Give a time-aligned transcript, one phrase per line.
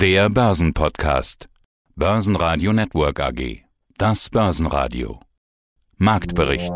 [0.00, 1.50] Der Börsenpodcast.
[1.94, 3.64] Börsenradio Network AG.
[3.98, 5.20] Das Börsenradio.
[5.98, 6.72] Marktbericht.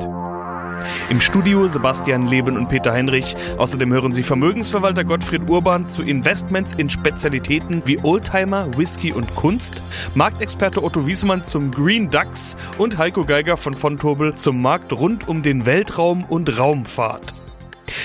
[1.09, 3.35] Im Studio Sebastian Leben und Peter Heinrich.
[3.57, 9.81] Außerdem hören Sie Vermögensverwalter Gottfried Urban zu Investments in Spezialitäten wie Oldtimer, Whisky und Kunst,
[10.15, 15.43] Marktexperte Otto Wiesmann zum Green Ducks und Heiko Geiger von Fontobel zum Markt rund um
[15.43, 17.33] den Weltraum und Raumfahrt.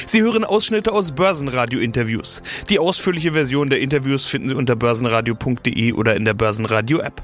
[0.05, 2.41] Sie hören Ausschnitte aus Börsenradio-Interviews.
[2.70, 7.22] Die ausführliche Version der Interviews finden Sie unter börsenradio.de oder in der Börsenradio-App.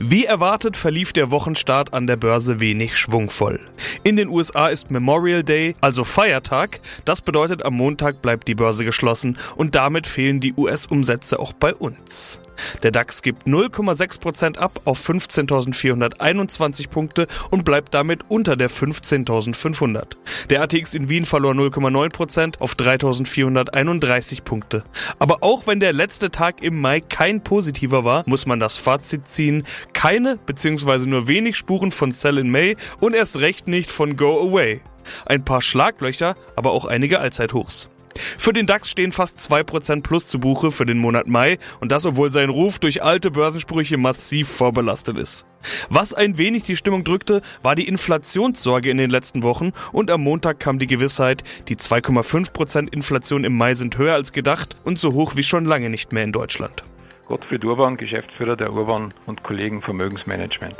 [0.00, 3.60] Wie erwartet verlief der Wochenstart an der Börse wenig schwungvoll.
[4.02, 6.80] In den USA ist Memorial Day, also Feiertag.
[7.04, 11.74] Das bedeutet, am Montag bleibt die Börse geschlossen und damit fehlen die US-Umsätze auch bei
[11.74, 12.40] uns.
[12.82, 20.16] Der DAX gibt 0,6% ab auf 15.421 Punkte und bleibt damit unter der 15.500.
[20.50, 24.84] Der ATX in Wien verlor 0,9% auf 3.431 Punkte.
[25.18, 29.28] Aber auch wenn der letzte Tag im Mai kein positiver war, muss man das Fazit
[29.28, 31.06] ziehen, keine bzw.
[31.06, 34.80] nur wenig Spuren von Sell in May und erst recht nicht von Go Away.
[35.26, 37.91] Ein paar Schlaglöcher, aber auch einige Allzeithochs.
[38.18, 42.06] Für den DAX stehen fast 2% plus zu Buche für den Monat Mai und das
[42.06, 45.46] obwohl sein Ruf durch alte Börsensprüche massiv vorbelastet ist.
[45.88, 50.22] Was ein wenig die Stimmung drückte, war die Inflationssorge in den letzten Wochen und am
[50.22, 55.12] Montag kam die Gewissheit, die 2,5% Inflation im Mai sind höher als gedacht und so
[55.12, 56.84] hoch wie schon lange nicht mehr in Deutschland.
[57.26, 60.76] Gottfried Urban, Geschäftsführer der Urban und Kollegen Vermögensmanagement.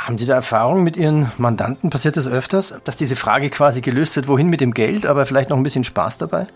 [0.00, 1.90] Haben Sie da Erfahrung mit Ihren Mandanten?
[1.90, 5.50] Passiert das öfters, dass diese Frage quasi gelöst wird, wohin mit dem Geld, aber vielleicht
[5.50, 6.46] noch ein bisschen Spaß dabei?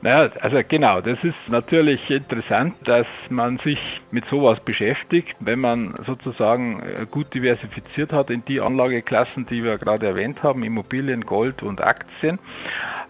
[0.00, 5.94] Naja, also genau, das ist natürlich interessant, dass man sich mit sowas beschäftigt, wenn man
[6.06, 11.64] sozusagen äh, gut diversifiziert hat in die Anlageklassen, die wir gerade erwähnt haben, Immobilien, Gold
[11.64, 12.38] und Aktien.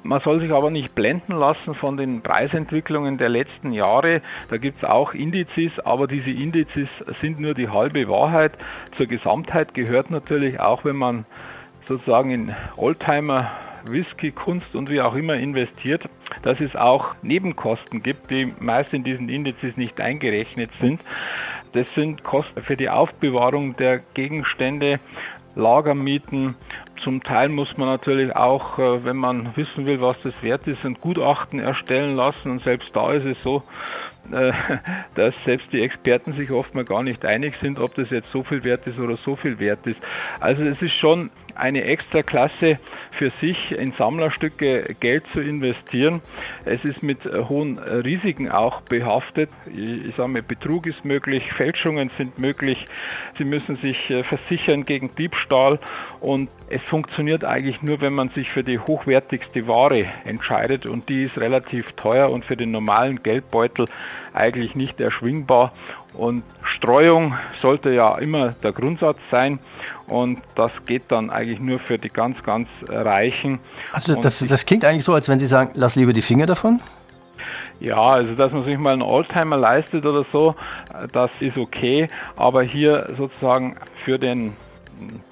[0.02, 4.22] Man soll sich aber nicht blenden lassen von den Preisentwicklungen der letzten Jahre.
[4.48, 6.88] Da gibt es auch Indizes, aber diese Indizes
[7.20, 8.52] sind nur die halbe Wahrheit.
[8.96, 11.26] Zur Gesamtheit gehört natürlich auch, wenn man
[11.86, 13.50] sozusagen in Oldtimer
[13.90, 16.08] Whisky, Kunst und wie auch immer investiert,
[16.42, 21.00] dass es auch Nebenkosten gibt, die meist in diesen Indizes nicht eingerechnet sind.
[21.72, 25.00] Das sind Kosten für die Aufbewahrung der Gegenstände,
[25.58, 26.54] Lagermieten.
[27.02, 30.84] Zum Teil muss man natürlich auch, äh, wenn man wissen will, was das wert ist,
[30.84, 32.50] ein Gutachten erstellen lassen.
[32.50, 33.62] Und selbst da ist es so,
[34.32, 34.52] äh,
[35.14, 38.44] dass selbst die Experten sich oft mal gar nicht einig sind, ob das jetzt so
[38.44, 40.00] viel wert ist oder so viel wert ist.
[40.38, 42.78] Also es ist schon eine extra Klasse
[43.10, 46.22] für sich in Sammlerstücke Geld zu investieren.
[46.64, 49.50] Es ist mit hohen Risiken auch behaftet.
[49.66, 52.86] Ich sage mal, Betrug ist möglich, Fälschungen sind möglich.
[53.36, 55.78] Sie müssen sich äh, versichern gegen Diebstahl
[56.20, 61.24] und es funktioniert eigentlich nur, wenn man sich für die hochwertigste Ware entscheidet und die
[61.24, 63.86] ist relativ teuer und für den normalen Geldbeutel
[64.34, 65.72] eigentlich nicht erschwingbar.
[66.18, 69.60] Und Streuung sollte ja immer der Grundsatz sein
[70.08, 73.60] und das geht dann eigentlich nur für die ganz, ganz Reichen.
[73.92, 76.80] Also das, das klingt eigentlich so, als wenn Sie sagen, lass lieber die Finger davon?
[77.78, 80.56] Ja, also dass man sich mal einen Oldtimer leistet oder so,
[81.12, 84.56] das ist okay, aber hier sozusagen für den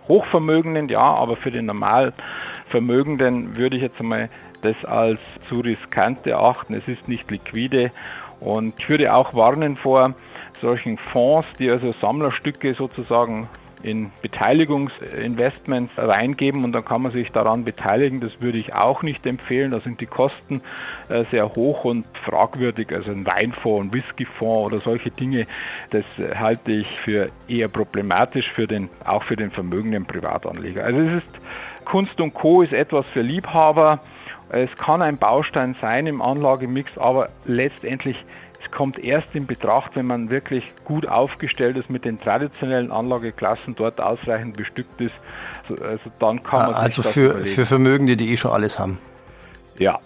[0.06, 4.28] Hochvermögenden, ja, aber für den Normalvermögenden würde ich jetzt einmal
[4.62, 5.18] das als
[5.48, 6.74] zu riskant erachten.
[6.74, 7.90] Es ist nicht liquide
[8.40, 10.14] und ich würde auch warnen vor
[10.60, 13.48] solchen Fonds, die also Sammlerstücke sozusagen
[13.82, 18.20] in Beteiligungsinvestments reingeben und dann kann man sich daran beteiligen.
[18.20, 19.70] Das würde ich auch nicht empfehlen.
[19.70, 20.62] Da sind die Kosten
[21.08, 22.92] äh, sehr hoch und fragwürdig.
[22.92, 25.46] Also ein Weinfonds, ein Whiskyfonds oder solche Dinge,
[25.90, 26.04] das
[26.34, 30.84] halte ich für eher problematisch für den, auch für den vermögenden Privatanleger.
[30.84, 31.40] Also es ist
[31.84, 32.62] Kunst und Co.
[32.62, 34.00] ist etwas für Liebhaber.
[34.48, 38.24] Es kann ein Baustein sein im Anlagemix, aber letztendlich
[38.62, 43.76] es kommt erst in Betracht, wenn man wirklich gut aufgestellt ist mit den traditionellen Anlageklassen,
[43.76, 45.14] dort ausreichend bestückt ist.
[45.68, 48.78] Also, also dann kann man also sich das für, für Vermögende, die eh schon alles
[48.78, 48.98] haben.
[49.78, 50.00] Ja,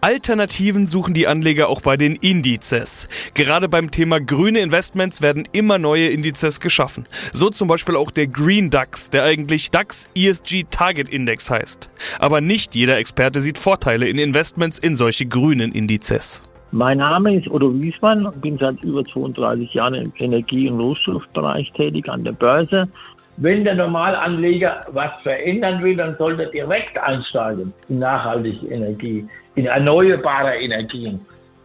[0.00, 3.08] Alternativen suchen die Anleger auch bei den Indizes.
[3.34, 7.06] Gerade beim Thema grüne Investments werden immer neue Indizes geschaffen.
[7.32, 11.90] So zum Beispiel auch der Green DAX, der eigentlich DAX ESG Target Index heißt.
[12.18, 16.42] Aber nicht jeder Experte sieht Vorteile in Investments in solche grünen Indizes.
[16.76, 22.08] Mein Name ist Otto Wiesmann, bin seit über 32 Jahren im Energie- und Rohstoffbereich tätig
[22.08, 22.88] an der Börse.
[23.36, 29.66] Wenn der Normalanleger was verändern will, dann sollte er direkt einsteigen in nachhaltige Energie, in
[29.66, 31.20] erneuerbare Energien.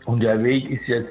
[0.05, 1.09] Und der Weg ist jetzt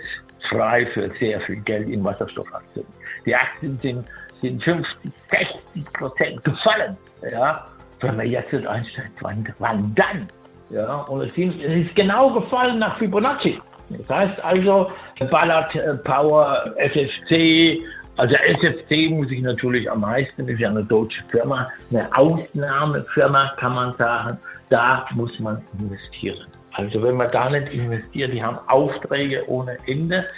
[0.48, 2.86] frei für sehr viel Geld in Wasserstoffaktien.
[3.26, 4.04] Die Aktien sind,
[4.40, 6.96] sind 50, 60 Prozent gefallen.
[7.30, 7.66] Ja?
[8.00, 10.28] Wenn man jetzt einsteigt, wann, wann dann?
[10.70, 11.02] Ja?
[11.02, 13.60] Und es, sind, es ist genau gefallen nach Fibonacci.
[13.90, 14.90] Das heißt also,
[15.30, 17.80] Ballard äh, Power, SFC,
[18.16, 23.74] also SFC muss ich natürlich am meisten, ist ja eine deutsche Firma, eine Ausnahmefirma kann
[23.74, 24.38] man sagen,
[24.68, 26.46] da muss man investieren.
[26.78, 30.28] Also wenn man da nicht investiert, die haben Aufträge ohne Ende,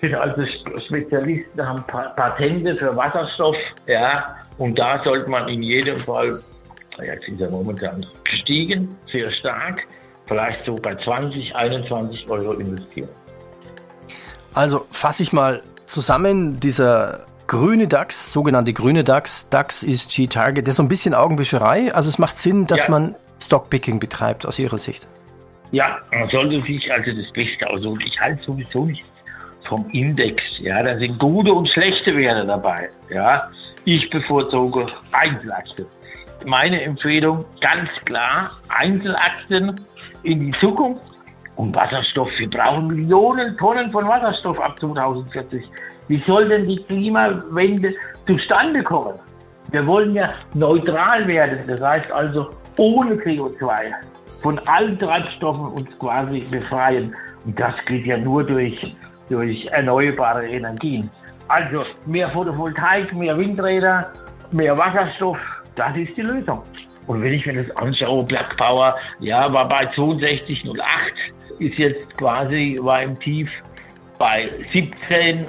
[0.00, 0.40] sind also
[0.86, 3.56] Spezialisten, haben Patente für Wasserstoff,
[3.88, 6.40] ja, und da sollte man in jedem Fall,
[7.04, 9.82] jetzt ist er momentan gestiegen, sehr stark,
[10.26, 13.08] vielleicht so bei 20, 21 Euro investieren.
[14.54, 20.74] Also fasse ich mal zusammen, dieser grüne DAX, sogenannte grüne DAX, DAX ist G-Target, das
[20.74, 21.92] ist so ein bisschen Augenwischerei.
[21.92, 22.90] Also es macht Sinn, dass ja.
[22.90, 25.08] man Stockpicking betreibt aus Ihrer Sicht.
[25.72, 28.00] Ja, man sollte sich also das Beste aussuchen.
[28.06, 29.04] Ich halte sowieso nicht
[29.66, 30.42] vom Index.
[30.60, 32.88] Ja, da sind gute und schlechte Werte dabei.
[33.10, 33.50] Ja,
[33.84, 35.86] ich bevorzuge Einzelaktien.
[36.44, 39.80] Meine Empfehlung ganz klar Einzelaktien
[40.22, 41.02] in die Zukunft
[41.56, 42.30] und Wasserstoff.
[42.38, 45.68] Wir brauchen Millionen Tonnen von Wasserstoff ab 2040.
[46.08, 47.94] Wie soll denn die Klimawende
[48.26, 49.18] zustande kommen?
[49.72, 53.92] Wir wollen ja neutral werden, das heißt also ohne CO2
[54.40, 57.14] von allen Treibstoffen uns quasi befreien.
[57.44, 58.94] Und das geht ja nur durch,
[59.28, 61.10] durch erneuerbare Energien.
[61.48, 64.10] Also mehr Photovoltaik, mehr Windräder,
[64.50, 65.38] mehr Wasserstoff,
[65.76, 66.62] das ist die Lösung.
[67.06, 70.80] Und wenn ich mir das anschaue, Black Power, ja, war bei 62,08,
[71.60, 73.50] ist jetzt quasi, war im Tief
[74.18, 75.46] bei 17,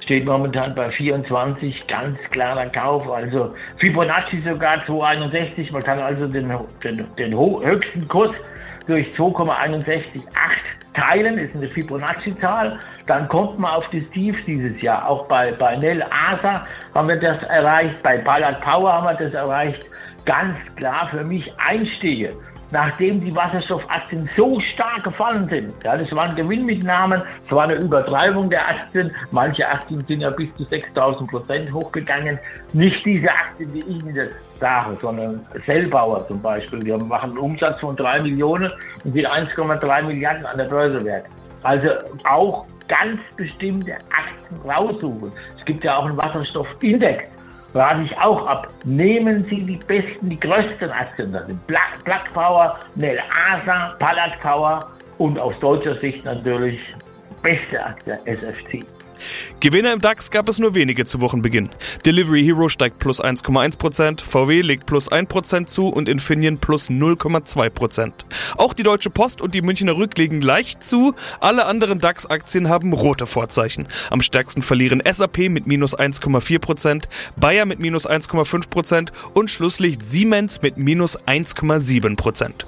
[0.00, 3.10] steht momentan bei 24, ganz klarer Kauf.
[3.10, 6.52] Also Fibonacci sogar 261, man kann also den,
[6.82, 8.34] den, den höchsten Kurs
[8.86, 10.24] durch 2,618
[10.94, 12.78] teilen, ist eine Fibonacci-Zahl.
[13.06, 15.08] Dann kommt man auf das Tief dieses Jahr.
[15.08, 19.34] Auch bei, bei Nell Asa haben wir das erreicht, bei Ballard Power haben wir das
[19.34, 19.84] erreicht.
[20.24, 22.30] Ganz klar für mich Einstiege
[22.70, 25.72] nachdem die Wasserstoffaktien so stark gefallen sind.
[25.84, 29.14] Ja, das waren Gewinnmitnahmen, es war eine Übertreibung der Aktien.
[29.30, 32.38] Manche Aktien sind ja bis zu 6000 Prozent hochgegangen.
[32.72, 34.28] Nicht diese Aktien, die ich Ihnen das
[34.58, 36.80] sage, sondern Sellbauer zum Beispiel.
[36.80, 38.70] Die machen einen Umsatz von 3 Millionen
[39.04, 41.26] und sind 1,3 Milliarden an der Börse wert.
[41.62, 41.88] Also
[42.28, 45.32] auch ganz bestimmte Aktien raussuchen.
[45.56, 47.24] Es gibt ja auch einen Wasserstoffindex
[47.74, 48.68] rate ich auch ab.
[48.84, 51.32] Nehmen Sie die besten, die größten Aktien.
[51.32, 53.18] Das sind Black, Black Power, Nel
[53.50, 56.80] Asa, Palat Power und aus deutscher Sicht natürlich
[57.42, 58.84] beste Aktie SFC.
[59.60, 61.70] Gewinner im DAX gab es nur wenige zu Wochenbeginn.
[62.06, 68.12] Delivery Hero steigt plus 1,1%, VW legt plus 1% zu und Infineon plus 0,2%.
[68.56, 72.92] Auch die Deutsche Post und die Münchner Rück legen leicht zu, alle anderen DAX-Aktien haben
[72.92, 73.86] rote Vorzeichen.
[74.10, 77.04] Am stärksten verlieren SAP mit minus 1,4%,
[77.36, 82.64] Bayer mit minus 1,5% und Schlusslicht Siemens mit minus 1,7%.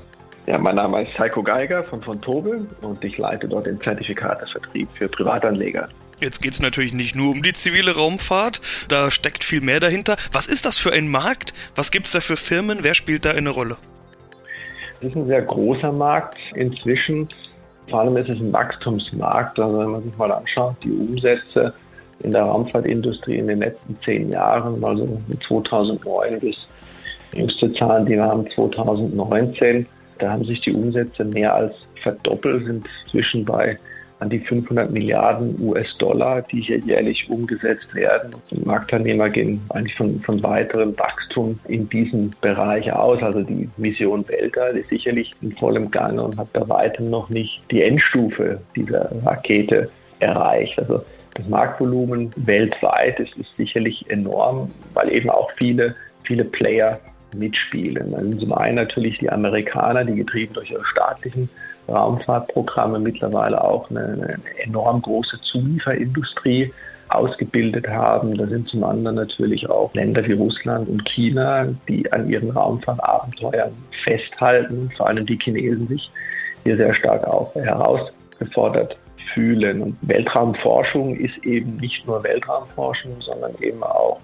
[0.47, 4.89] Ja, mein Name ist Heiko Geiger von von Tobel und ich leite dort den Zertifikatevertrieb
[4.93, 5.89] für Privatanleger.
[6.23, 10.17] Jetzt geht es natürlich nicht nur um die zivile Raumfahrt, da steckt viel mehr dahinter.
[10.31, 11.53] Was ist das für ein Markt?
[11.75, 12.79] Was gibt es da für Firmen?
[12.83, 13.77] Wer spielt da eine Rolle?
[15.01, 17.29] Das ist ein sehr großer Markt inzwischen.
[17.91, 19.59] Vor allem ist es ein Wachstumsmarkt.
[19.59, 21.75] Also wenn man sich mal anschaut, die Umsätze
[22.21, 26.69] in der Raumfahrtindustrie in den letzten zehn Jahren, also von 2009 bis
[27.35, 29.87] jüngste Zahlen, die wir haben 2019,
[30.21, 33.77] da haben sich die Umsätze mehr als verdoppelt, sind zwischen bei
[34.23, 38.35] an die 500 Milliarden US-Dollar, die hier jährlich umgesetzt werden.
[38.51, 43.21] Und Marktteilnehmer gehen eigentlich von, von weiterem Wachstum in diesem Bereich aus.
[43.21, 47.63] Also die Mission Weltall ist sicherlich in vollem Gange und hat bei weitem noch nicht
[47.73, 50.79] die Endstufe dieser Rakete erreicht.
[50.79, 51.03] Also
[51.35, 57.01] das Marktvolumen weltweit ist, ist sicherlich enorm, weil eben auch viele, viele Player
[57.35, 58.15] mitspielen.
[58.15, 61.49] Also zum einen natürlich die Amerikaner, die getrieben durch ihre staatlichen
[61.89, 66.73] Raumfahrtprogramme mittlerweile auch eine, eine enorm große Zulieferindustrie
[67.09, 68.37] ausgebildet haben.
[68.37, 73.73] Da sind zum anderen natürlich auch Länder wie Russland und China, die an ihren Raumfahrtabenteuern
[74.05, 76.11] festhalten, vor allem die Chinesen sich
[76.65, 78.97] hier sehr stark auch herausgefordert
[79.35, 79.83] fühlen.
[79.83, 84.19] Und Weltraumforschung ist eben nicht nur Weltraumforschung, sondern eben auch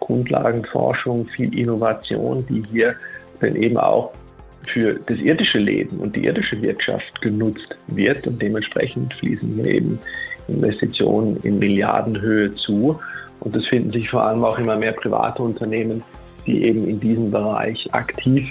[0.00, 2.94] Grundlagenforschung, viel Innovation, die hier
[3.40, 4.12] dann eben auch
[4.66, 9.98] für das irdische Leben und die irdische Wirtschaft genutzt wird und dementsprechend fließen hier eben
[10.48, 12.98] Investitionen in Milliardenhöhe zu.
[13.40, 16.02] Und es finden sich vor allem auch immer mehr private Unternehmen,
[16.46, 18.50] die eben in diesem Bereich aktiv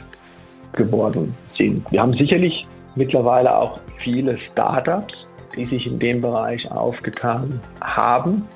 [0.73, 1.89] geworden sind.
[1.91, 2.65] Wir haben sicherlich
[2.95, 8.47] mittlerweile auch viele Startups, die sich in dem Bereich aufgetan haben,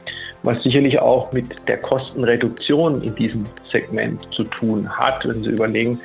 [0.44, 6.00] was sicherlich auch mit der Kostenreduktion in diesem Segment zu tun hat, wenn Sie überlegen,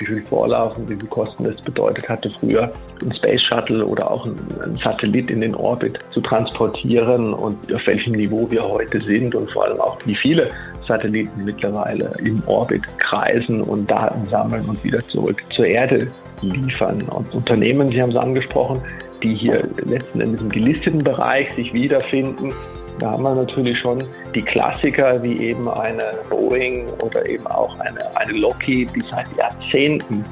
[0.00, 4.10] wie viel Vorlauf und wie viel Kosten das bedeutet hatte, früher ein Space Shuttle oder
[4.10, 9.34] auch ein Satellit in den Orbit zu transportieren und auf welchem Niveau wir heute sind
[9.34, 10.48] und vor allem auch wie viele
[10.86, 16.08] Satelliten mittlerweile im Orbit kreisen und Daten sammeln und wieder zurück zur Erde
[16.40, 17.02] liefern.
[17.02, 18.80] Und Unternehmen, Sie haben es angesprochen,
[19.22, 22.52] die hier letzten Endes im gelisteten Bereich sich wiederfinden,
[23.00, 24.04] da haben wir natürlich schon
[24.34, 30.24] die Klassiker wie eben eine Boeing oder eben auch eine, eine Lockheed, die seit Jahrzehnten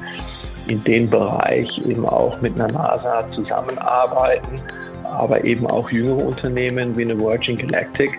[0.67, 4.55] in dem Bereich eben auch mit einer NASA zusammenarbeiten,
[5.03, 8.17] aber eben auch jüngere Unternehmen wie eine Virgin Galactic,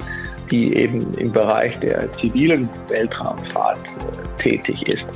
[0.51, 5.07] die eben im Bereich der zivilen Weltraumfahrt äh, tätig ist.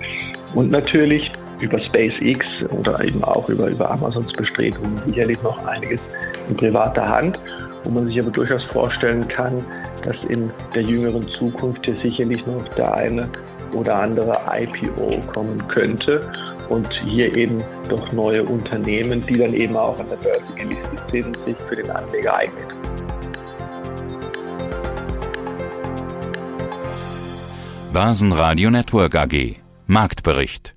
[0.55, 2.47] Und natürlich über SpaceX
[2.79, 6.01] oder eben auch über, über Amazons Bestrebungen sicherlich noch einiges
[6.49, 7.41] in privater Hand
[7.85, 9.63] wo man sich aber durchaus vorstellen kann,
[10.05, 13.29] dass in der jüngeren Zukunft hier sicherlich noch der eine
[13.73, 16.21] oder andere IPO kommen könnte
[16.69, 21.37] und hier eben doch neue Unternehmen, die dann eben auch an der Börse gelistet sind,
[21.45, 22.69] sich für den Anleger eignen.
[27.93, 30.74] Börsenradio Network AG Marktbericht